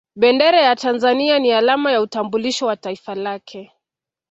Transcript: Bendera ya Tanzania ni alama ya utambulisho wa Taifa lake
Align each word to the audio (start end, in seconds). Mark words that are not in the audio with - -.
Bendera 0.15 0.61
ya 0.61 0.75
Tanzania 0.75 1.39
ni 1.39 1.51
alama 1.51 1.91
ya 1.91 2.01
utambulisho 2.01 2.65
wa 2.65 2.75
Taifa 2.77 3.15
lake 3.15 3.71